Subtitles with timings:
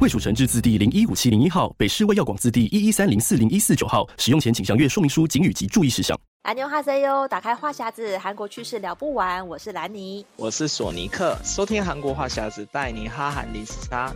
[0.00, 4.08] 卫蜀成制字第零一五七零一号，北市卫药广字第一一三零四零一四九号。
[4.16, 6.16] 使用前请详阅说明书、警语及注意事项。
[6.42, 9.44] 安妞哈塞哟，打开话匣子，韩国趣事聊不完。
[9.48, 14.14] 我是兰尼，我是索尼克，收听韩国话匣子，带你哈韩零时差。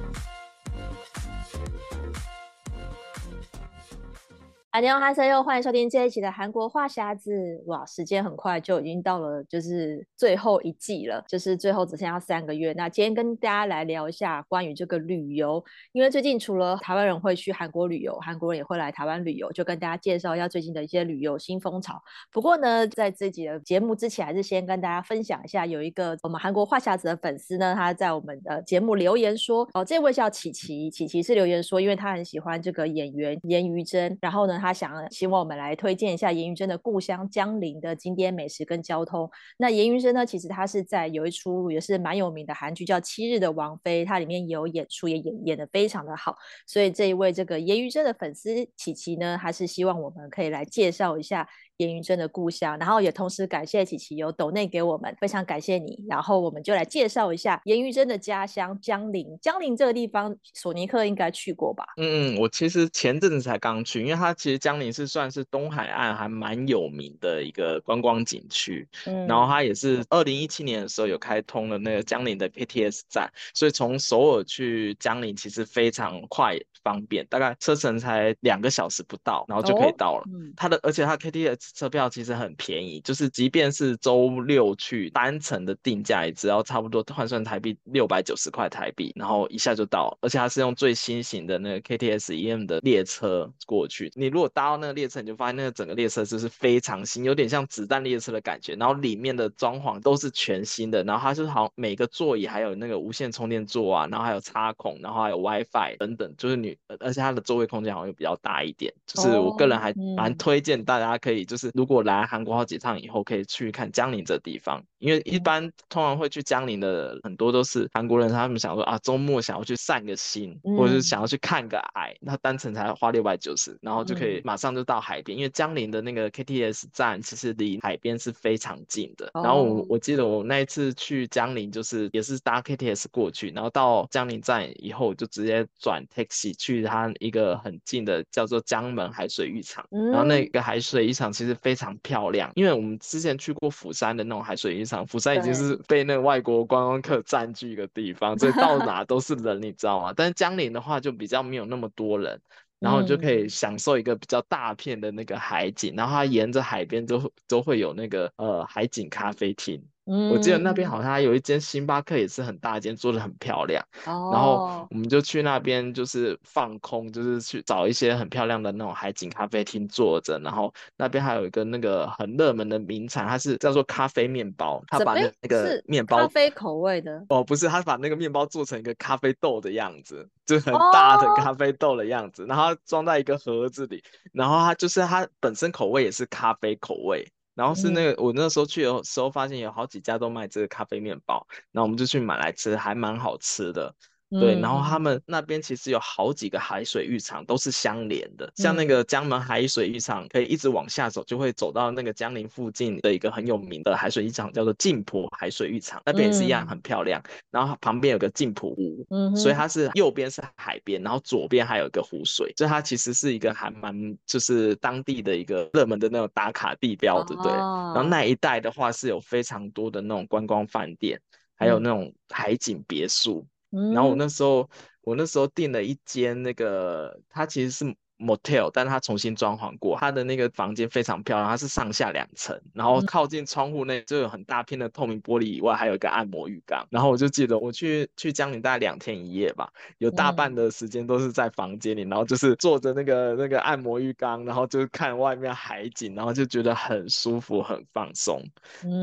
[4.72, 7.62] 大家好，欢迎收听这一期的韩国话匣子。
[7.66, 12.72] 哇，时间很快就已经到了，就是最后一季了，就是最后只剩下三个月。
[12.72, 15.62] 那今天跟大家来聊一下关于这个旅游，
[15.92, 22.02] 因为最近除了台湾人会去韩国旅游，韩国人也会来台湾旅游，就跟大家介绍一下最近的一些旅游新风潮。
[22.30, 34.62] 不过呢，在这集的节目之前，还是先跟大家分享一下，有一个我们韩国话匣子的粉丝呢，他在我们的节目留言说，哦，这位叫琪琪，琪琪是留言说，因为他很喜欢这个演员严于真，然后呢。
[34.63, 39.29] 他想希望我们来推荐一下严于真的故乡江陵的经典美食跟交通。
[39.59, 46.37] 那严于真呢，其实他是在有一出也是蛮有名的韩剧叫《七日的王妃》，它里面有演出，也演演的非常的好。
[46.66, 51.49] 所以这一位这个严于真的粉丝琪琪呢，还是希望我们可以来介绍一下。
[51.79, 55.99] 严于真的故乡，然后也同时感谢琪琪有抖内给我们，非常感谢你。
[56.09, 59.37] 然后我们就来介绍一下严于真的家乡江陵。
[59.41, 61.85] 江陵这个地方，索尼克应该去过吧？
[61.97, 68.86] 嗯嗯，我其实前阵子才刚去，因为它其江陵是算是东海岸还蛮有名的一个观光景区。
[69.06, 80.22] 嗯，然后它也是二零一七年的时候有开通了那个江陵的 KTS 站，所以从首尔去江陵其实非常快方便，大概车程才两个小时不到，然后就可以到了。
[80.22, 90.16] 哦嗯、它的而且它 KTS 车票其实很便宜，就是即便是周六去单程的定价也只要差不多换算台币六百九十块台币，然后一下就到。
[90.20, 94.10] 而且它是用最新型的那个 KTS EM 的列车过去。
[94.14, 98.75] 你如果搭到那个列车，你就发现那个整个列车就是非常新，有点像子弹列车的感觉。
[98.75, 108.92] 然后里面的装潢都是全新的，然后它是好像每个座椅还有那个无线充电座啊，然后还有插孔，然后还有 WiFi 等等，就是你而且它的座位空间好像又比较大一点。
[109.06, 111.72] 就是我个人还蛮推荐大家可以就是。
[111.74, 129.31] 如果来韩国好几趟以后，可以去看江陵这地方，因为一般通常会去江陵的很多都是韩国人，他们想说啊，周末想要去散个心，或者是想要去看个海，那单程才花六百九十，然后就可以马上就到海边，因为江陵的那个 KTS 站其实离海边是非常近的。
[129.34, 141.56] 然后我我记得我那一次去江陵，就是也是搭 KTS 过去，然后到江陵站以后就直接转 taxi 去它一个很近的叫做江门海水浴场，然后那个海水浴场其实。
[141.62, 150.12] 非常漂亮，因为我们之前去过釜山的那种海水浴场，釜山已经是被那个外国观光客占据一个地方，所以到哪都是人，你知道吗？
[150.16, 152.41] 但是江陵的话就比较没有那么多人，
[152.82, 159.82] 然后你就可以享受一个比较大片的那个海景，然后它沿着海边都都会有那个呃海景咖啡厅。
[160.04, 163.84] 我记得那边好像还有一间星巴克，也是很大间，做的很漂亮。
[164.04, 164.34] Oh.
[164.34, 170.41] 然后我们就去那边，就是放空，就是去找一些很漂亮的那种海景咖啡厅坐着。
[170.41, 174.82] 然后那边还有一个那个很热门的名产，它是叫做咖啡面包。
[174.88, 182.50] 它把那个面包咖啡口味的哦，不是，他把那个面包做成一个咖啡豆的样子，就很大的咖啡豆的样子，oh.
[182.50, 184.02] 然后装在一个盒子里，
[184.32, 187.24] 然后它就是它本身口味也是咖啡口味。
[187.62, 193.94] 然后是那个，我那时候去的时候发现有好几家都卖这个咖啡面包，然后我们就去买来吃，还蛮好吃的。
[194.41, 207.22] 对，然后他们那边其实有好几个海水浴场都是相连的，像那个江门海水浴场，可以一直往下走，就会走到那个江陵附近的一个很有名的海水浴场，叫做镜浦海水浴场，那边也是一样很漂亮。
[207.50, 217.53] 然后旁边有个镜浦湖，所以它是右边是海边，然后左边还有一个湖水，所以它其实是一个还蛮就是当地的一个热门的那种打卡地标，对不对？
[217.53, 221.21] 然后那一带的话是有非常多的那种观光饭店，
[221.56, 223.47] 还有那种海景别墅。
[223.89, 224.69] 然后我那时候，
[225.03, 227.97] 我那时候订了一间那个，它其实是。
[228.22, 236.86] motel，但是它重新装潢过，它的那个房间非常漂亮，它是上下两层，然后靠近窗户内就有很大片的透明玻璃以外，还有一个按摩浴缸。
[236.91, 248.41] 然后我就记得我去去江陵大概两天一夜吧，有大半的时间都是在房间里，然后就是坐着那个那个按摩浴缸，然后就看外面海景，然后就觉得很舒服很放松。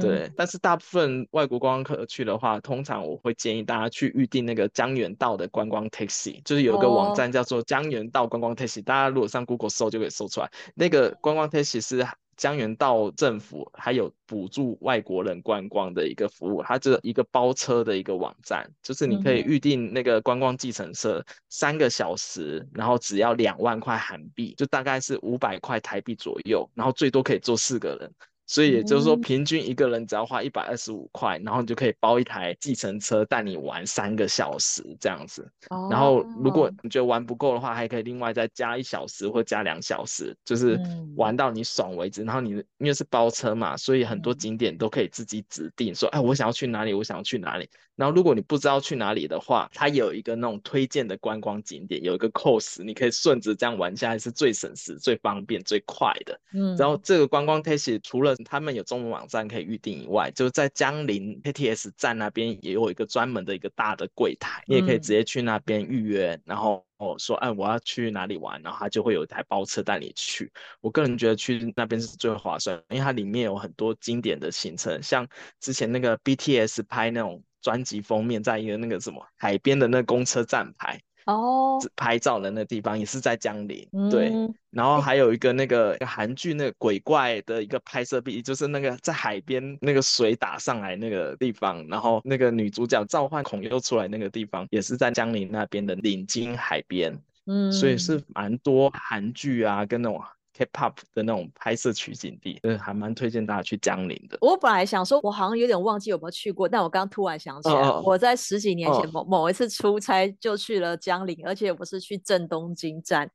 [0.01, 9.08] 对，但是大部分外国观光客去的话，通常我会建议大家去预定那个江原道的观光 taxi，就是有一个网站叫做江原道观光 taxi，大家。
[9.09, 10.51] 家如果上 Google 搜就可以搜出来。
[10.75, 12.07] 那个观光 taxi 是
[12.37, 28.09] 江原道政府还有补助外国人观光的一个服务，它这一个包车的一个网站，就是你可以预定那个观光计程车三个小时，然后只要两万块韩币，就大概是五百块台币左右，然后最多可以坐四个人。
[28.49, 35.47] 所以也就是说，平均一个人只要花一百二十五块，然后你就可以包一台计程车带你玩三个小时这样子。
[35.91, 40.79] 然后如果你觉得玩不够的话，还可以另外再加一小时或加两小时，就是
[41.15, 42.23] 玩到你爽为止。
[42.23, 42.49] 然后你
[42.79, 47.69] 因为是包车嘛，所以很多景点都可以自己指定说，哎，我想要去哪里，我想要去哪里。
[47.95, 56.39] 然后如果你不知道去哪里的话，它有一个那种推荐的观光景点，有一个 course，你可以顺着这样玩下来，是最省时、最方便、最快的。
[56.53, 70.51] 嗯，然后这个观光 taxi 除了他们有中文网站可以预定以外，就是在江陵 KTS 站那边也有一个专门的一个大的柜台，你也可以直接去那边预约，然后哦说，哎，我要去哪里玩，然后他就会有一台包车带你去。
[70.81, 75.27] 我个人觉得去那边是最划算，因为它里面有很多经典的行程，像
[75.59, 80.99] 之前那个 BTS 拍那种专辑封面，在一个那个什么海边的那公车站牌。
[81.29, 81.85] 哦，oh.
[81.95, 84.31] 拍照的那个地方也是在江陵，嗯、对，
[84.71, 100.21] 然后还有一个那个韩剧那个鬼怪的一个拍摄地，就是那个在海边那个水打上来那个地方，然后那个女主角召唤孔侑出来那个地方，也是在江陵那边的领津海边，嗯，所以是蛮多韩剧啊跟那种。
[100.59, 104.37] K-pop 的那种拍摄取景地，就是还蛮推荐大家去江陵的。
[104.41, 113.31] 我本来想说，我好像有点忘记有没有去过，但我刚刚突然想起来，我在十几年前某、某一次出差就去了江陵，而且我是去正东京站。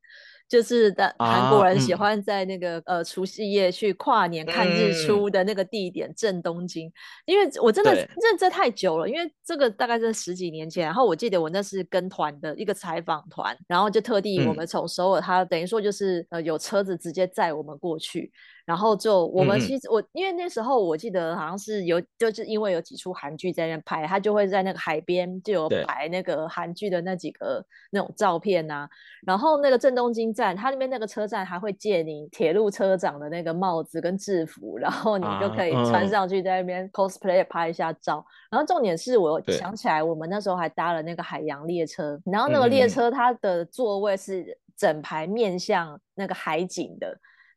[0.49, 6.93] 就是的，韩国人喜欢在那个、啊嗯、呃除夕夜去跨年看日出的那个地点正东京，嗯、
[7.26, 18.31] 因为我真的认对这太久了，因为这个大概是十几年前，然后我记得我那是跟团的一个采访团，然后就特地我们从首尔，他等于说就是呃有车子直接载我们过去。
[18.65, 28.89] 然后就我们其实我因为那时候我记得好像是有就是因为有几出韩剧在那拍，他就会在那个海边就有摆那个韩剧的那几个那种照片啊。
[29.27, 38.25] 然后那个正东京站，他那边那个车站还会借你铁路车长的那个帽子跟制服，然后你就可以穿上去在那边 cosplay 拍一下照。
[38.51, 47.15] 然后重点是我想起来，我们那时候还搭了那个海洋列车，然后那个列车它的座位是整排面向那个海景的。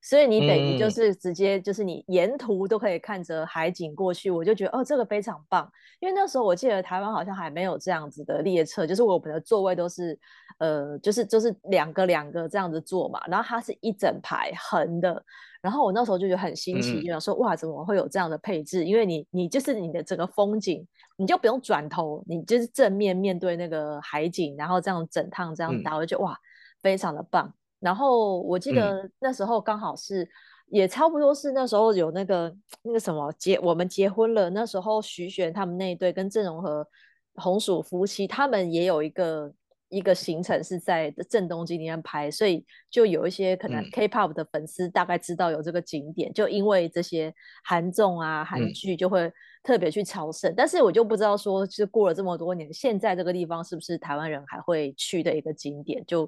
[0.07, 5.69] 所以你等于就是直接就是你沿途都可以看着海景过去，嗯、我就觉得哦，这个非常棒。
[5.99, 10.17] 因为那时候我记得台湾好像还没有这样子的列车，就是我们的座位都是
[10.59, 15.21] 呃，就是就是两个两个这样子坐嘛，然后它是一整排横的。
[15.61, 18.85] 然后我那时候就觉得很新奇，嗯、就想说哇，怎么会有这样的配置？
[18.85, 20.87] 因为你你就是你的整个风景，
[21.17, 26.37] 你就不用转头，你就是正面面对那个海景，然后这样整趟这样打，我就觉得哇，
[26.81, 27.53] 非常的棒。
[27.79, 30.29] 然后我记得那时候刚好是，嗯、
[30.69, 34.49] 也差不多是那时候有那个那个什么结，我们结婚了。
[34.49, 36.87] 那时候徐玄他们那一对跟郑容和
[37.35, 39.53] 红薯夫妻，他们也有一个
[39.89, 47.31] 一个行程是在正东京那边拍，所以就有一些可能 K-pop 的粉丝大概知道有这个景点，嗯、就因为这些
[47.63, 49.31] 韩综啊韩剧就会
[49.61, 50.51] 特别去朝圣。
[50.51, 56.03] 嗯、但是我就不知道说，就是过了这么多年，现在这个地方是不是台湾人还会去的一个景点？
[56.07, 56.27] 就。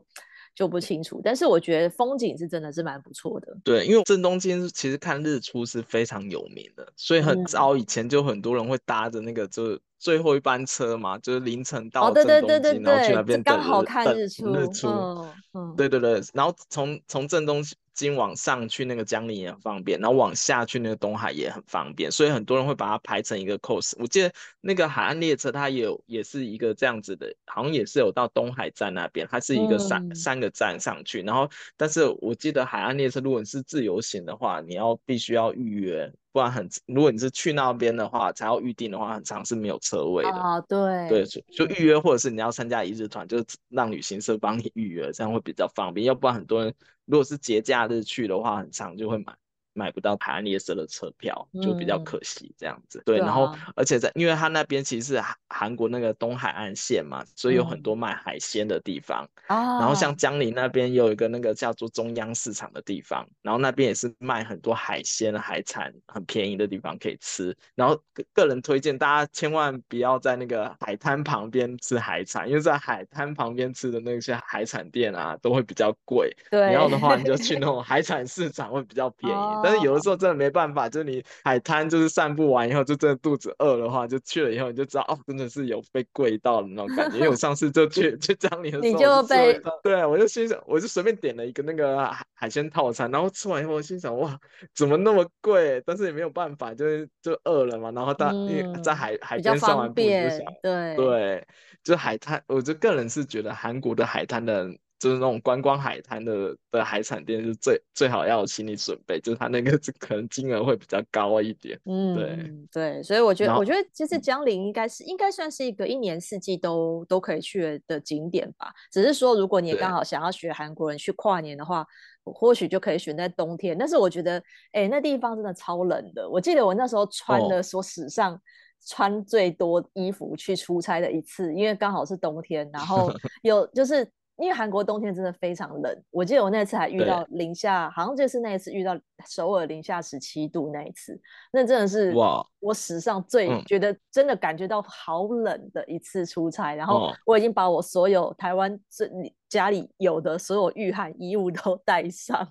[0.59, 3.57] 就不清楚，但是我觉得风景是真的是蛮不错的。
[3.63, 14.55] 对，因为正东京其实看日出是非常有名的，所以很早以前就很多人会搭着那个就最后一班车嘛，就是凌晨到正东京，哦、对对对对对，然后去那边刚好看日出。
[14.55, 17.63] 日出，嗯，嗯对对对，然后从从正东。
[17.91, 23.91] 今往上去那个江陵也很方便，然后往下去那个东海也很方便，所以很多人会把它排成一个 course。
[23.99, 31.21] 我记得那个海岸列车它也有也是一个这样子的，好像也是有到东海站那边，它是一个三、嗯、三个站上去。
[31.23, 40.29] 然后，但是我记得海岸列车如果你是自由行的话，你要必须要预约，不然很如果你是去那边的话才要预定的话，很长是没有车位的。
[40.29, 46.05] 啊，对对，就预约或者是你要参加一日团，就让旅行社帮你预约，这样会比较方便。
[46.05, 46.73] 要不然很多人。
[47.05, 49.33] 如果是节假日去的话，很长就会买。
[49.79, 52.99] 买不到海岸列车的车票，就比较可惜这样子。
[52.99, 59.25] 嗯、对，然后而且在，因为它那边其实是韩国那个东海岸线嘛，所以有很多卖海鲜的地方。
[59.47, 67.55] 嗯、然后像江陵那边有一个那个叫做中央市场的地方，然后那边也是卖很多海鲜、海产很便宜的地方可以吃。
[67.75, 76.35] 然后个个人推荐大家千万不要在那个海滩旁边吃海产，因为在海滩旁边吃的那些海产店啊都会比较贵。
[76.51, 79.35] 对，然后的话你就去那种海产市场会比较便宜。
[79.35, 87.17] 哦 但是有的时候真的没办法，就是你海滩就是散步完以后，就真的肚子饿的话，就去了以后你就知道哦，真的是有被跪到的那种感觉。
[87.17, 94.35] 因为我 上次就去去江陵的时候，你就被对，我就心想，我就随便点了一个那个海海鲜套餐，然后吃完以后我心想哇，
[94.73, 95.81] 怎么那么贵？
[95.85, 97.91] 但是也没有办法，就是就饿了嘛。
[97.91, 101.47] 然后当、嗯、在海海边散完步就想，对对，
[101.83, 104.69] 就海滩，我就个人是觉得韩国的海滩的。
[104.99, 111.79] 就是那种观光海滩的的海产店是最最好要有心理准备，就是它那个 可能金额会比较高一点。
[111.85, 118.73] 嗯，对对，所以我觉得我觉得其实江陵应该是应该算是一个一年四季都都可以去的景点吧。
[118.91, 121.85] 只是说如果你刚好想要学韩国人去跨年的话，
[122.25, 123.77] 或许就可以选在冬天。
[123.77, 124.37] 但是我觉得，
[124.73, 126.29] 哎、欸，那地方真的超冷的。
[126.29, 128.37] 我记得我那时候穿的说史上
[128.85, 133.09] 穿最多衣服去出差的一次，哦、因为刚好是冬天，然后
[133.43, 134.05] 有就是。
[134.39, 141.19] 因为韩国冬天真的非常冷，我记得我那次还遇到零下，好像就是那一次遇到首尔零下十七度那一次，
[141.51, 142.13] 那真的是
[142.59, 146.73] 我史上最觉得真的感觉到好冷的一次出差。
[146.73, 149.09] 嗯、然后我已经把我所有台湾这
[149.49, 152.47] 家里有的所有御寒衣物都 带上，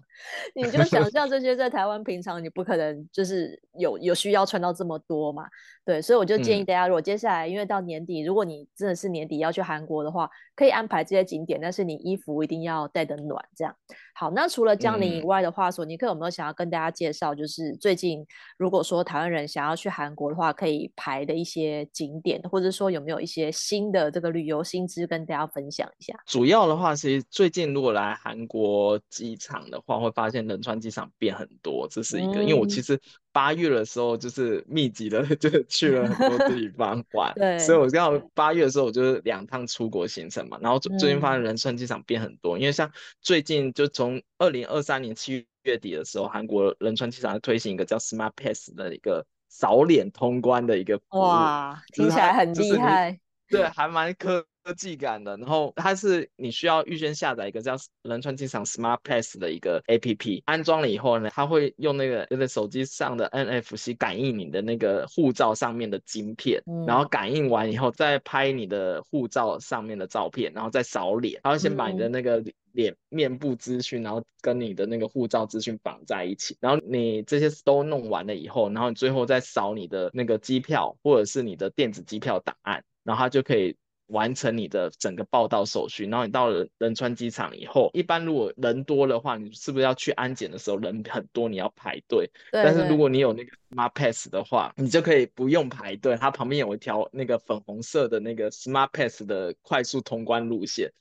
[0.54, 5.44] 你就想象这些在台湾平常你不可能就是有有需要穿到这么多嘛。
[5.84, 13.42] 对，所以我就建议大家，如果接下来因为到年底，如果你真的是年底要去韩国的话，可以安排这些景点，但是你衣服一定要带的暖。
[13.56, 13.74] 这样
[14.14, 14.30] 好。
[14.32, 17.34] 那除了江陵以外的话，索尼克有没有想要跟大家介绍？
[17.34, 18.26] 就是最近
[18.58, 26.14] 如果说台湾人想要去韩国的话，可以排的一些景点，或者说有没有一些新的这个旅游新知跟大家分享一下？
[26.26, 32.98] 主要的话，其实最近如果来韩国机场的话，会发现仁川机场变很多，这是一个，嗯、因为我其实。
[33.30, 37.32] 八月的时候，就是密集的， 就是去了很多地方玩。
[37.38, 40.58] 对，所以我刚好八月的时候，我就是两趟出国行程嘛。
[40.60, 42.90] 然后最近发现仁川机场变很多，嗯、因为像
[43.20, 51.20] 最近就从二零二三年七月底的时候，韩国仁川机场推行一个叫 Smart Pass 的一个扫脸通关的一个服务。
[51.20, 53.18] 哇，听起来很厉害。
[53.50, 54.44] 对，还蛮科
[54.76, 55.34] 技感的。
[55.38, 72.44] 然后它是你需要预先下载一个叫仁川机场 Smart Pass 的一个 APP，安装了以后呢，它会用那个那个手机上的 NFC 感应你的那个护照上面的晶片，嗯、然后感应完以后再拍你的护照上面的照片，然后再扫脸，然后先把你的那个
[72.78, 82.84] 脸面部资讯，然后跟你的那个护照资讯绑在一起，然后你这些都弄完了以后，然后你最后再扫你的那个机票或者是你的电子机票档案。
[83.02, 83.74] 然后它就可以
[84.08, 86.06] 完成你的整个报到手续。
[86.06, 92.30] 然后你到了仁川机场以后，一般如果人多的话，你是不是要去安检的时候人很多，你要排队？
[92.52, 92.64] 对对。
[92.64, 100.92] 但是如果你有那个 Smart Pass 的话，你就可以不用排队，它旁边有一条那个粉红色的那个 Smart Pass 的快速通关路线。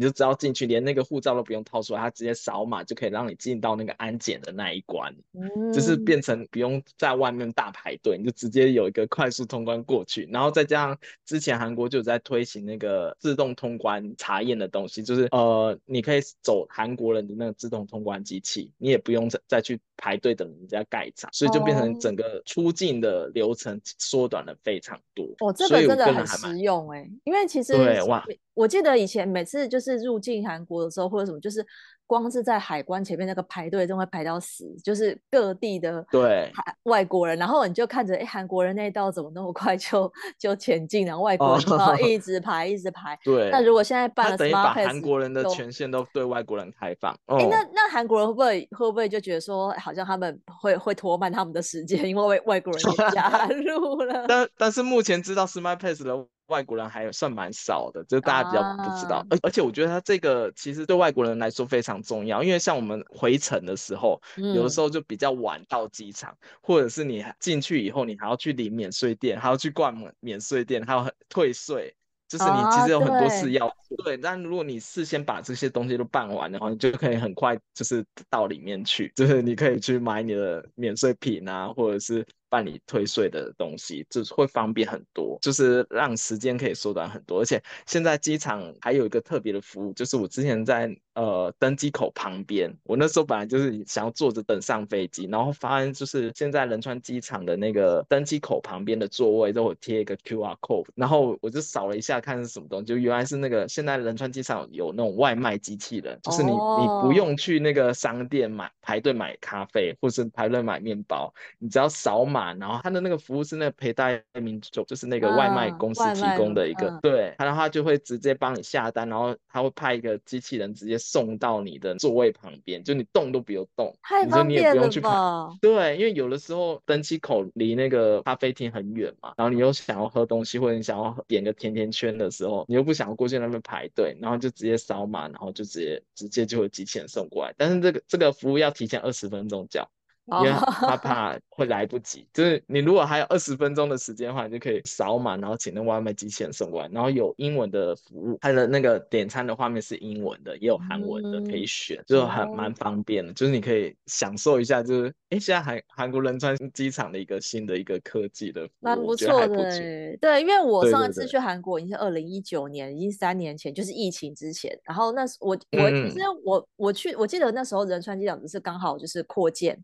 [0.00, 10.26] 你就只要进去，连那个护照都不用掏出来，它直接扫码就可以让你进到那个安检的那一关，嗯、就是变成不用在外面大排队，你就直接有一个快速通关过去。
[10.32, 25.26] 然后再加上之前韩国就有在推行那个自动通关查验的东西，就是呃，你可以走韩国人的那个自动通关机器，你也不用再再去排队等人家盖章，所以就变成整个出境的流程缩短了非常多。
[25.40, 28.24] 哦，这个真的很实用哎、欸，因为其实对哇。
[28.60, 31.66] 我记得以前每次就是入境韩国的时候，或者什么，就是
[32.10, 36.52] 光是在海关前面那个排队，都会排到死，就是各地的对
[36.82, 43.16] 外国人，然后你就看着，哎，韩国人那一道怎么那么快 就就前进，然后外国人然后一直排一直排。
[43.22, 43.48] 对。
[43.52, 47.12] 那如果现在办了 Smart Pass，韩国人的权限都对外国人开放。
[47.26, 54.24] 哎，那那韩国人会不会会不会就觉得说，好像他们会会拖慢他们的时间，因为外国人也 加入了。
[54.26, 56.26] 但但是目前知道 Smart Pass 的。
[56.50, 59.24] 外国人还算蛮少的，就大家比较不知道。
[59.30, 71.94] 而、啊、而且我觉得他这个其实对外国人来说非常重要，因为像我们回程的时候，嗯、有的时候就比较晚到机场，或者是你进去以后，你还要去领免税店，还要去逛免税店，还要退税，
[72.28, 73.70] 就是你其实有很多事要
[74.04, 82.26] 对，但如果你事先把这些东西都办完的话，你就可以很快就是到里面去，就是你可以去买你的免税品啊，或者是。
[82.52, 87.40] 办理退税的东西，就是会方便很多，就是让时间可以缩短很多。
[87.40, 112.54] 而且现在机场还有一个特别的服务，就是我之前在呃登机口旁边，我那时候本来就是想要坐着等上飞机，然后发现就是现在仁川机场的那个登机口旁边的座位都有贴一个 QR code，然后我就扫了一下看是什么东西，就原来是那个现在仁川机场有那种外卖机器人，就是你你不用去那个商店买排队买咖啡，或是排队买面包，你只要扫码。
[112.60, 125.48] 然后他的那个服务是那个陪带民众，就是那个外卖公司提供的一个，啊、对，他的话就会直接帮你下单，然后他会派一个机器人直接送到你的座位旁边，就你动都不用动，太方便了吧？
[125.60, 137.52] 对，因为有的时候登机口离那个咖啡厅很远嘛，然后你又想要喝东西，或者你想要点个甜甜圈的时候，你又不想要过去那边排队，然后就直接扫码，然后就直接直接就会机器人送过来。
[137.58, 139.90] 但是这个这个服务要提前二十分钟叫。
[140.30, 169.78] 因为他怕 会来不及，就是你如果还有二十分钟的时间的话，你就可以扫码，然后请那外卖机器人送过来，然后有英文的服务，它的那个点餐的画面是英文的，也有韩文的可以选，就很蛮方便的，就是你可以享受一下，就是哎，现在韩韩国仁川机场的一个新的一个科技的服务，蛮不错的，对，因为我上一次去韩国已经是二零一九年，已经三年前，就是疫情之前，然后那时我我其实我我去，我记得那时候仁川机场只是刚好就是扩建。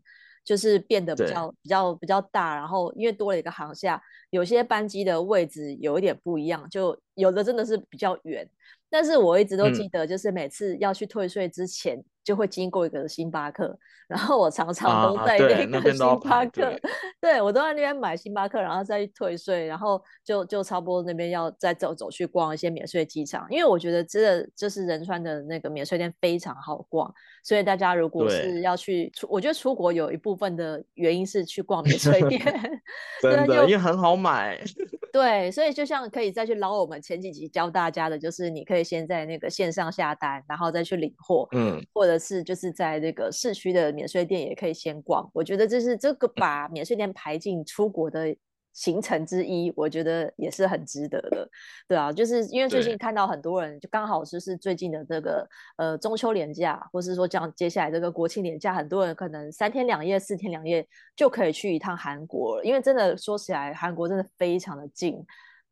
[0.47, 8.49] 就是变得比较比较比较大，然后因为多了一个航厦，有些班机的位置有一点不一样，就有的真的是比较远。
[8.89, 11.97] 但是我一直都记得，就是每次要去退税之前。
[11.97, 13.73] 嗯就会经过一个星巴克，
[14.05, 15.37] 然后我常常都在
[15.69, 16.77] 那个星巴克，
[17.21, 27.09] 对我都在那边买星巴克，然后再去退税，然后就就差不多那边要再走走去逛一些免税机场，因为我觉得真的就是仁川的那个免税店非常好逛，
[27.45, 32.41] 所以大家如果是要去出，我觉得出国有一部分的原因是去逛免税 店，
[33.23, 34.61] 真的，因为很好买。
[35.11, 45.29] 对，所以就像可以再去捞我们前几集教大家的，就是你可以先在那个线上下单，然后再去领货，嗯，或者是就是在那个市区的免税店也可以先逛。
[45.33, 48.35] 我觉得这是这个把免税店排进出国的
[48.77, 51.49] 行程之一，我觉得也是很值得的，
[51.87, 65.25] 对啊，就是因为最近看到很多人，就刚好就是最近的这个呃中秋连假，或是说这样接下来这个国庆连假，很多人可能三天两夜、四天两夜就可以去一趟韩国了，因为真的说起来，韩国真的非常的近。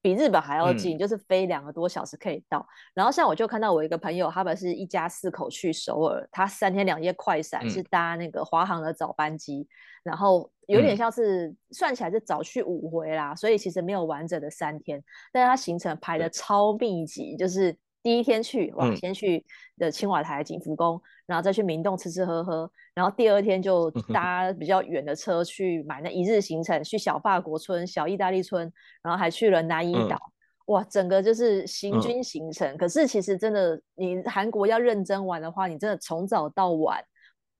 [0.05, 2.63] 比日本还要近，嗯、就是飞两个多小时可以到。
[2.93, 9.67] 然后像我就看到我一个朋友，他们是一家四口去首尔，他三天两夜快闪是搭那个华航的早班机，嗯、
[10.03, 17.75] 然后有点像是、嗯、算起来是早去五回啦，所以其实没有完整的三天，但是他行程排的超密集，就是。
[18.05, 19.43] 第一天去哇，先去
[19.79, 30.31] 的青瓦台、景福宫，嗯、然后再去明洞吃吃喝喝，然后第二天就搭比较远的车去买那一日行程，去小法国村、小意大利村，然后还去了南怡岛，嗯、
[30.67, 32.71] 哇，整个就是行军行程。
[32.75, 37.03] 嗯、可是其实真的，你韩国要认真玩的话，你真的从早到晚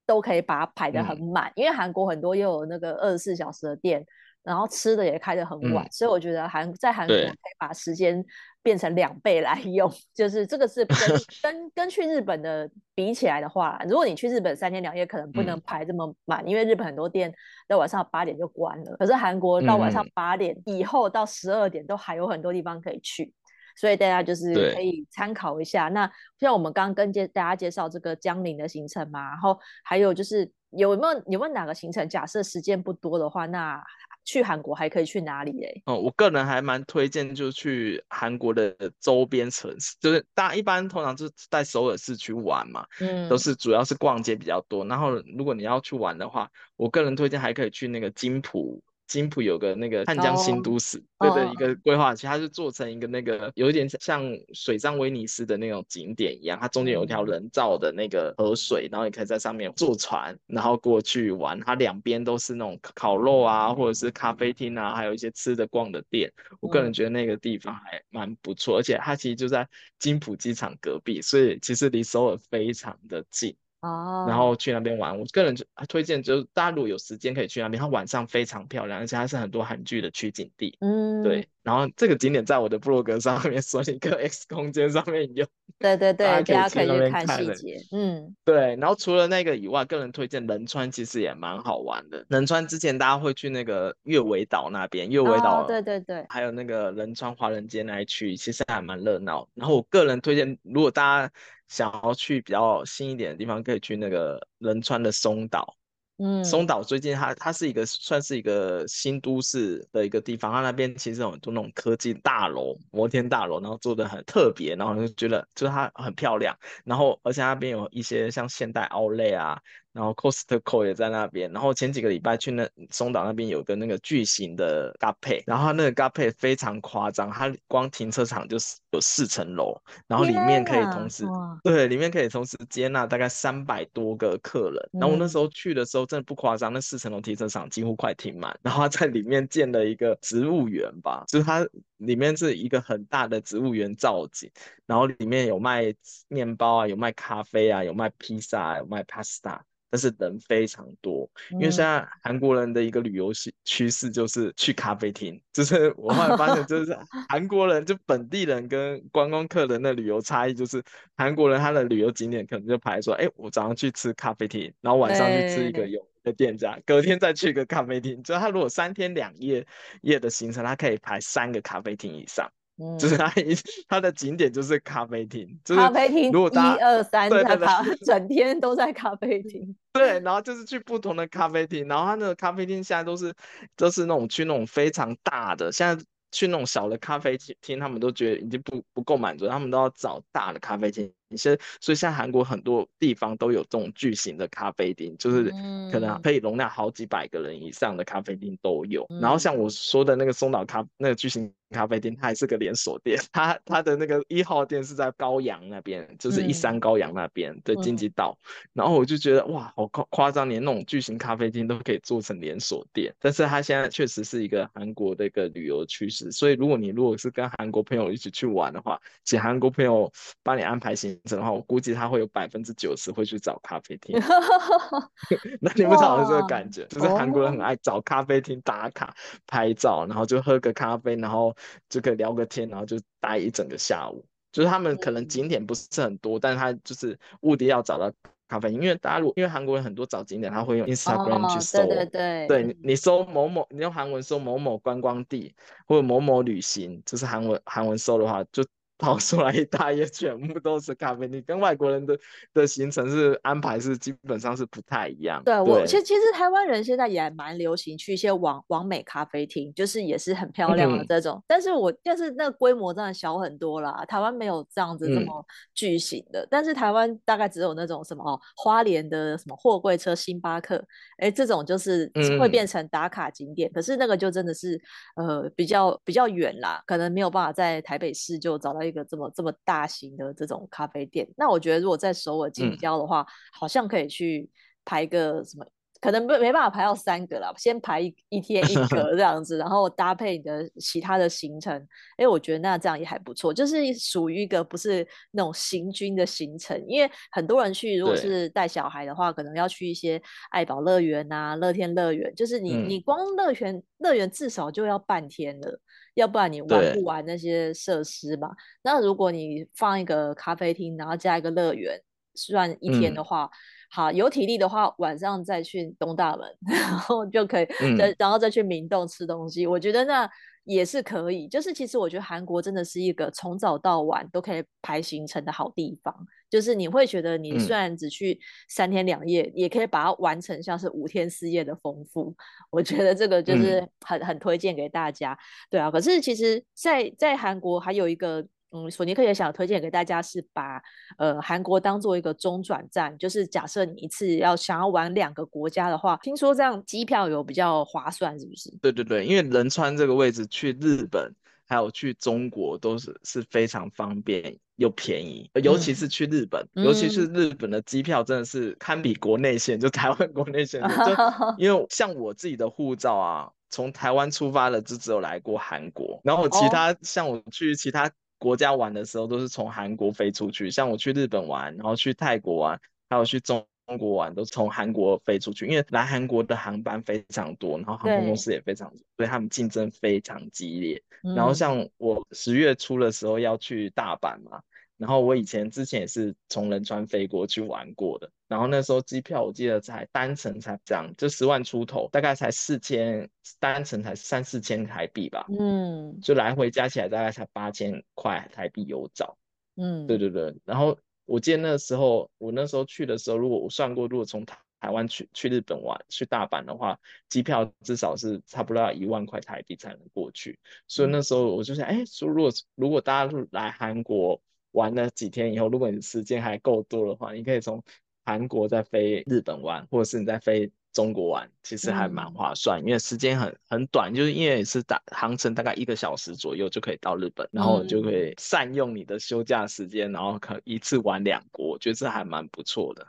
[0.06, 4.06] 都可以把它排得很满，嗯、因为韩国很多又有那个二十四小时的店。
[4.44, 8.24] 然后吃的也开得很晚，嗯、所以我觉得韩在韩国可以把时间
[8.66, 10.98] 变成两倍来用， 就是这个是跟
[11.44, 17.32] 跟跟去日本的比起来的话，如果你去日本三天两夜可能不能排这么满，嗯、因为日本很多店
[17.68, 23.32] 到晚上八点就关了，可是韩国到晚上八点以后到十二点都还有很多地方可以去，
[23.78, 25.88] 所以大家就是可以参考一下。
[25.90, 33.80] 那像我们刚刚跟介大家介绍这个江陵的行程嘛，然后还有就是有没有有没有哪个行程，假设时间不多的话，那
[34.26, 35.82] 去韩国还可以去哪里嘞？
[35.86, 44.84] 哦，我个人还蛮推荐，就去韩国的周边城市，就是大家一般通常就是在首尔市区玩嘛，嗯，都是主要是逛街比较多。
[44.86, 48.84] 然后如果你要去玩的话，我个人推荐还可以去那个金浦。
[49.08, 61.60] 金浦有个那个汉江新都市，对的一个规划其实，它是做成一个那个有一点像水上威尼斯的那种景点一样，它中间有一条人造的那个河水，然后你可以在上面坐船，然后过去玩。
[61.60, 66.32] 它两边都是那种烤肉啊，或者是咖啡厅啊，还有一些吃的逛的店。
[66.60, 69.68] 我个人觉得那个地方还蛮不错，而且它其实就在
[70.00, 73.56] 金浦机场隔壁，所以其实离首尔非常的近。
[73.86, 80.78] 哦，然后去那边玩，我个人就推荐，就是大家如果有时间可以去那边，它晚上非常漂亮，而且它是很多韩剧的取景地。
[80.82, 81.48] 嗯，对。
[81.66, 85.46] 然后这个景点在我的部落格上面，索尼克 X 空间上面有。
[85.80, 87.78] 对对对，大家可以去看细节。
[87.92, 88.78] 嗯，对。
[88.78, 92.26] 然后除了那个以外，个人推荐仁川，其实也蛮好玩的。
[92.30, 99.46] 仁川之前大家会去那个月尾岛那边，月尾岛、哦，对对对，还有那个仁川华人街那一区，其实还蛮热闹。
[99.56, 101.34] 然后我个人推荐，如果大家。
[101.68, 105.76] 想要去比较新一点的地方，可以去那个仁川的松岛。
[106.20, 116.56] 嗯，松岛最近它它是一个算是一个新都市的一个地方，它那边其实有很多那种科技大楼、摩天大楼，然后做的很特别，然后就觉得就是它很漂亮。
[116.86, 119.58] 然后而且那边有一些像现代奥莱啊。
[119.96, 131.24] 然后 Costco 也在那边，然后前几个礼拜去那松岛那边有个那个巨型的 Gappa，然后它那个 Gappa 非常夸张，它光停车场就是有四层楼，然后里面可以同时
[131.64, 134.90] 对，里面可以同时接纳大概三百多个客人。
[134.92, 141.66] 然后我那时候去的时候真的不夸张，那四层楼停车场几乎快停满，然后他在里面建了一个植物园吧，就是它。
[142.00, 144.52] 里面是一个很大的植物园造景，
[144.86, 145.96] 然后里面有卖
[146.28, 149.62] 面包啊，有卖咖啡啊，有卖披萨啊，有卖 pasta。
[149.96, 156.94] 但是人非常多，因为现在韩国人的一个旅游趋趋势就是去咖啡厅，就是我后来发现，就是
[157.30, 160.84] 韩国人就本地人跟观光客人的那旅游差异，就是
[161.16, 169.66] 韩国人他的旅游景点可能就排说，哎，我早上去吃咖啡厅，然后晚上去吃一个有的店家，隔天再去一个咖啡厅，就他如果三天两夜
[170.02, 172.52] 夜的行程，他可以排三个咖啡厅以上。
[172.78, 173.56] 嗯，就是他一
[173.88, 176.32] 他的景点就是咖啡厅，就是咖啡厅。
[176.32, 177.68] 如果一二三，对对对，
[178.06, 179.76] 整天都在咖啡厅。
[179.94, 183.34] 对，然后就是去不同的咖啡厅，然后他那个咖啡厅现在都是
[183.78, 191.10] 都是那种去那种非常大的，现在去那种小的咖啡厅，他们都觉得已经不不够满足，他们都要找大的咖啡厅。
[191.38, 195.50] 所以，所以现在韩国很多地方都有这种巨型的咖啡厅，就是
[195.92, 199.06] 可能可以容纳好几百个人以上的咖啡厅都有。
[199.22, 208.38] 然后像我说的那个松岛咖那个巨型咖啡厅，它还是个连锁店，它它的那个一号店是在高阳那边，就是一山高阳那边的经济道。
[208.74, 213.14] 然后我就觉得哇，好夸夸张，连那种巨型咖啡厅都可以做成连锁店。
[213.20, 216.32] 但是它现在确实是一个韩国的一个旅游趋势。
[216.32, 220.12] 所以如果你如果是跟韩国朋友一起去玩的话，请韩国朋友
[220.44, 224.20] 帮你安排行程的话，我估计他会有百分之九十会去找咖啡厅。
[225.62, 229.16] 那你不知道这个感觉，就是韩国人很爱找咖啡厅打卡
[229.48, 231.56] 拍照，然后就喝个咖啡，然后
[231.90, 234.26] 就可以聊个天，然后就待一整个下午。
[234.52, 238.12] 就是他们可能景点不是很多，但是他就是目的要找到
[238.48, 245.54] 咖啡，因为大家如果因为韩国人很多找景点，他会用 Instagram 去搜，对对对，对你搜某某，你用韩文搜某某观光地
[245.88, 248.64] 或者某某旅行，就是韩文韩文搜的话就。
[248.98, 251.28] 跑出来一大页，全部都是咖啡。
[251.28, 252.18] 你跟外国人的
[252.54, 255.44] 的行程是安排是基本上是不太一样。
[255.44, 261.36] 对，对我其实其实台湾人现在也蛮流行去一些网网美咖啡厅，就是也是很漂亮的这种。
[261.36, 266.44] 嗯、但是我但是那个规模真的小很多啦，台湾没有这样子这么巨型的。
[266.44, 270.82] 嗯、但是台湾大概只有那种什么哦，花莲的什么货柜车星巴克，
[271.18, 273.70] 哎，这种就是会变成打卡景点。
[273.72, 274.82] 嗯、可是那个就真的是
[275.18, 278.85] 呃比较比较远啦，可能没有办法在台北市就找到。
[278.86, 284.50] 一个这么这么大型的这种咖啡店，那我觉得如果在首尔近郊的话，嗯、好像可以去
[284.86, 285.66] 排个什么，
[286.06, 291.76] 可能没没办法排到三个啦，先排一一天一个 这样子，然后搭配你的其他的行程，
[292.18, 305.80] 哎，我觉得那这样也还不错，就是属于一个不是那种行军的行程，因为很多人去如果是带小孩的话，可能要去一些爱宝乐园啊、乐天乐园，就是你、嗯、你光乐园乐园至少就要半天了。
[306.14, 308.50] 要不然你玩不完那些设施嘛？
[308.82, 312.00] 那如果你放一个咖啡厅，然后加一个乐园，
[312.36, 313.52] 算一天的话，嗯、
[313.96, 317.66] 好，有体力的话，晚上再去东大门， 然后就可以，
[317.98, 319.66] 再、嗯、然后再去明洞吃东西。
[319.66, 320.30] 我觉得那
[320.66, 321.48] 也是可以。
[321.48, 326.14] 就是其实我觉得韩国真的是一个从早到晚都可以排行程的好地方。
[326.50, 332.36] 就是你会觉得你虽然只去三天两夜，嗯、也可以把它完成像是五天四夜的丰富。
[332.70, 335.38] 我觉得这个就是很、嗯、很推荐给大家。
[335.70, 340.82] 对啊，可是其实在，在在韩国还有一个，嗯，索尼克也想推荐给大家是把
[341.18, 343.18] 呃韩国当做一个中转站。
[343.18, 348.70] 就是假设你一次要想要玩两个国家的话，听说这样机票有比较划算，是不是？
[348.82, 351.34] 对对对，因为仁川这个位置去日本。
[351.68, 360.80] 还有去中国都是是非常方便又便宜，尤其是去日本，嗯、尤其是日本的机票真的是堪比国内线，就台湾国内线。
[360.80, 360.88] 就
[361.58, 368.12] 因为像我自己的护照啊，从台湾出发的就只有来过韩国，然后其他、哦、像我去其他
[368.46, 370.70] 国家玩的时候，都是从韩国飞出去。
[370.70, 372.80] 像我去日本玩，然后去泰国玩，
[373.10, 373.66] 还有去中。
[373.88, 381.04] 中国玩都从韩国飞出去，因为来韩国的航班非常多，然后航空公司也非常多，所以他们竞争非常激烈。
[381.22, 384.60] 嗯、然后像我十月初的时候要去大阪嘛，
[384.98, 393.30] 然后我以前之前也是从仁川飞过去玩过的，然后那时候机票我记得才单程才这样，就十万出头，大概才四千，
[393.60, 399.38] 单程才三四千台币吧，嗯，就来回加起来大概才八千块台币有找，
[399.76, 400.98] 嗯，对对对，然后。
[401.28, 410.60] 我记得那时候，我那时候去的时候，如果我算过，如果从台台湾去去日本玩，去大阪的话，机票至少是差不多要一万块台币才能过去。
[410.88, 414.40] 所以那时候我就想，哎，说如果如果大家来韩国
[414.76, 417.84] 玩了几天以后，如果你时间还够多的话，你可以从
[418.24, 420.72] 韩国再飞日本玩，或者是你再飞。
[420.96, 433.06] 中国玩其实还蛮划算，嗯、因为时间很很短，就是因为是打航程大概一个小时左右就可以到日本，然后就可以善用你的休假时间，然后可一次玩两国，我觉得这还蛮不错的。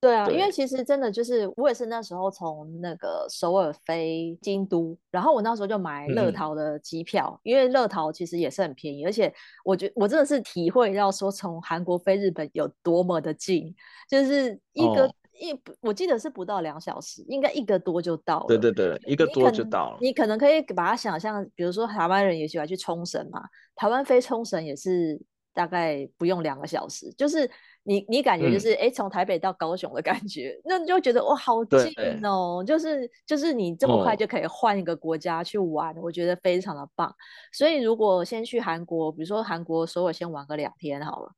[0.00, 9.30] 对啊，因为其实真的就是我也是那时候从那个首尔飞京都，然后我那时候就买乐淘的机票，嗯、因为乐淘其实也是很便宜，而且
[9.62, 13.74] 我觉我真的是体会到说从韩国飞日本有多么的近，
[14.08, 18.46] 就是一个、哦、一我记得是不到两小时，应该一个多就到了。
[18.46, 19.98] 对对对，一个多就到了。
[20.00, 23.42] 你可能可以把它想象，比如说台湾人也喜欢去冲绳嘛，
[23.76, 25.20] 台湾飞冲绳也是
[25.52, 27.50] 大概不用两个小时，就是。
[27.82, 31.78] 你你感觉就是哎，从、嗯、台北到高雄的感觉，那你就觉得哇，好近
[32.24, 32.62] 哦！
[32.66, 37.14] 就是就是你这么快就可以换一个国家去玩，哦，我觉得非常的棒。
[37.52, 41.30] 所以如果先去韩国，比如说韩国首尔先玩个两天好了，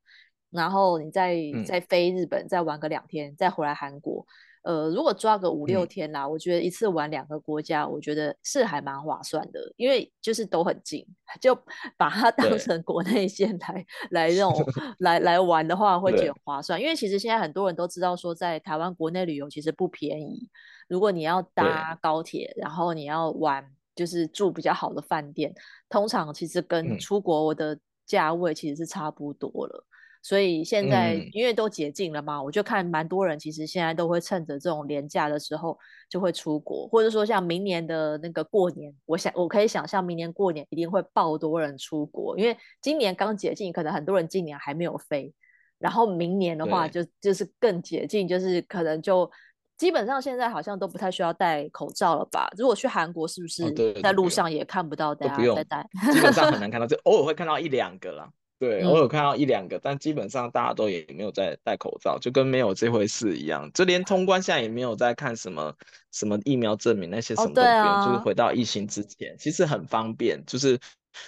[0.53, 1.35] 然后你再
[1.65, 4.25] 再飞日本，再玩个两天，再回来韩国。
[4.63, 11.05] 呃，如果抓个五六天啦，嗯，我觉得一次玩两个国家，我觉得是还蛮划算的，因为就是都很近，
[11.41, 11.53] 就
[11.97, 14.53] 把它当成国内线来来这种
[14.99, 16.79] 来来玩的话，会觉得划算。
[16.79, 20.49] 因为其实现在很多人都知道说，在台湾国内旅游其实不便宜。
[20.87, 25.53] 如果你要搭高铁，然后你要玩，就是住比较好的饭店，
[25.89, 29.85] 通常其实跟出国的价位其实是差不多了。
[30.23, 35.77] 所以现在因为都解禁了嘛，嗯，我就看蛮多人其实现在都会趁着这种廉价的时候
[36.09, 45.33] 就会出国，或者说像明年的那个过年，我想我可以想象明年过年一定会爆多人出国，因为今年刚解禁，可能很多人今年还没有飞，
[45.77, 49.29] 然后明年的话就就是更解禁，就是可能就
[49.77, 52.49] 基本上现在好像都不太需要戴口罩了吧？
[52.57, 53.69] 如果去韩国是不是
[54.01, 55.85] 在路上也看不到大家在戴？
[56.13, 58.29] 基本上很 难看到，就偶尔会看到一两个啦。
[58.63, 63.69] 对，我有看到一两个，嗯，但基本上大家都也没有在戴口罩，就跟没有这回事一样。
[63.73, 65.75] 就连通关现在也没有在看什么
[66.11, 70.79] 什么疫苗证明那些什么都不用，哦啊，就是回到疫情之前，其实很方便，就是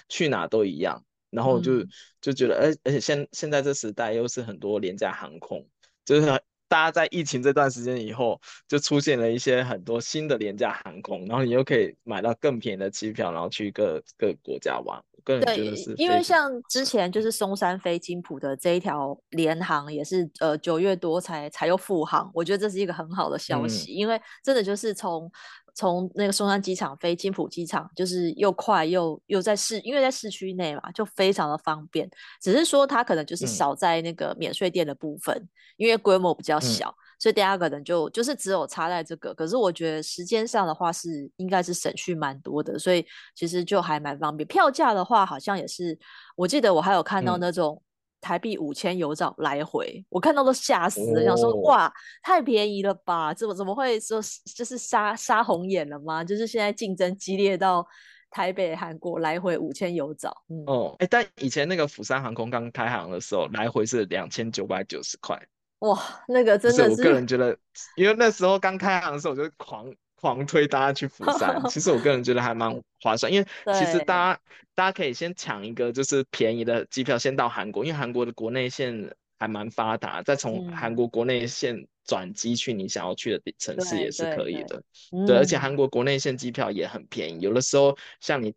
[0.08, 1.04] 去哪都一样。
[1.30, 1.88] 然后就，嗯，
[2.20, 5.66] 就觉得，而而且现现在这时代又是很多廉价航空，
[6.04, 6.40] 就是。
[6.68, 14.98] 大家在疫情这段时间以后，就出现了一些很多新的廉价航空，然后你又可以买到更便宜的机票，然后去各各国家玩。
[15.12, 25.30] 我个人觉得是，因为像之前就是松山飞金浦的这一条联航，也是呃九月多才才又复航，我觉得这是一个很好的消息，嗯、因为真的就是从。
[25.76, 32.10] 从那个松山机场飞金浦机场，就是又快又又在市，因为在市区内嘛，就非常的方便。
[32.40, 39.34] 只是说它可能就是少在那个免税店的部分，嗯、因为规模比较小，嗯、所以大家可能就就是只有差在这个。
[39.34, 44.46] 可是我觉得时间上的话是应该是省去蛮多的，所以其实就还蛮方便。
[44.48, 45.98] 票价的话好像也是，
[46.36, 47.80] 我记得我还有看到那种。
[48.26, 51.92] 嗯台币五千油找来回，我看到都吓死了，想说哇，
[52.24, 53.32] 太便宜了吧？
[53.32, 54.20] 怎么怎么会说
[54.56, 56.24] 就是杀杀红眼了吗？
[56.24, 57.86] 就是现在竞争激烈到
[58.28, 60.36] 台北韩国来回五千油找。
[60.48, 65.40] 嗯、哦，哎，但以前那个釜山航空刚开航的时候，来回是两千九百九十块。
[65.78, 67.56] 哇，那个真的是，是我个人觉得，
[67.96, 69.86] 因为那时候刚开航的时候，我就狂。
[70.26, 74.40] 狂推大家去 釜山，其实我个人觉得还蛮 划算，因为其实大家
[74.74, 84.64] 大家可以先抢一个就是便宜的机票，先到韩国，因为韩国的国内线还蛮发达，再从韩国国内线转机去你想要去的城市也是可以的。
[84.64, 88.52] 对，对对对，而且韩国国内线机票也很便宜，有的时候像你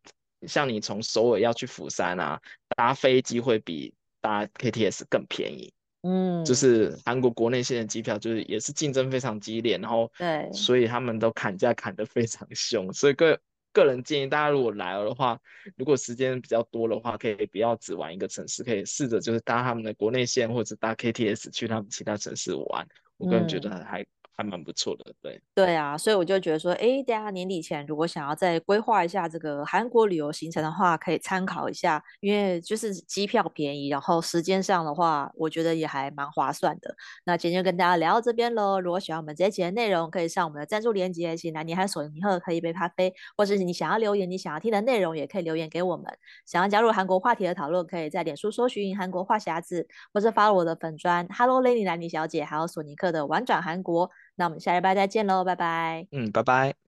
[0.48, 2.42] 像你从首尔要去釜山啊，
[2.76, 5.72] 搭飞机会比搭 KTS 更便宜。
[6.02, 12.92] 嗯，就是韩国国内线的机票，就是也是竞争非常激烈，然后对，所以他们都砍价砍得非常凶。
[12.94, 13.40] 所以个
[13.74, 15.40] 个人建议大家如果来了的话，
[15.76, 22.88] 如果时间比较多的话，可以不要只玩一个城市，可以试着就是搭他们的国内线或者搭 KTS 去他们其他城市玩。
[23.18, 24.06] 我个人觉得还。
[24.40, 36.96] 还蛮不错的，对对啊，所以我就觉得说，哎，大家年底前如果想要再规划一下这个韩国旅游行程的话，可以参考一下，因为就是机票便宜，然后时间上的话，我觉得也还蛮划算的。
[37.26, 38.80] 那今天就跟大家聊到这边喽。
[38.80, 46.06] 如果喜欢我们这一集的内容，可以上我们的赞助链接，请南尼和索尼克喝一杯咖啡，或是你想要留言，你想要听的内容，也可以留言给我们。
[46.46, 54.10] 想要加入韩国话题的讨论，可以在脸书搜寻韩国话匣子，或者发了我的粉砖 Hello Lady 南尼小姐，还有索尼克的玩转韩国。
[54.40, 56.08] 那我们下礼拜再见喽，拜拜。
[56.14, 56.74] 嗯，拜拜。